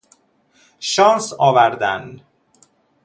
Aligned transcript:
شانس 0.79 1.33
آوردن 1.33 2.21